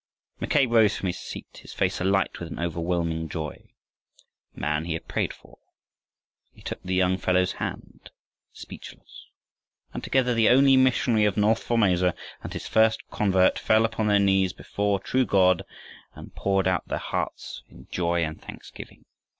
[0.39, 3.69] Mackay rose from his seat, his face alight with an overwhelming joy.
[4.55, 5.59] The man he had prayed for!
[6.51, 8.09] He took the young fellow's hand
[8.51, 9.27] speechless.
[9.93, 14.17] And together the only missionary of north Formosa and his first convert fell upon their
[14.17, 15.61] knees before the true God
[16.15, 19.05] and poured out their hearts in joy and thanksgiving.